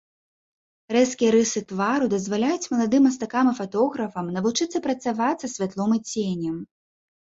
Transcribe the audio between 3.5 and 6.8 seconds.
і фатографам навучыцца працаваць са святлом і ценем.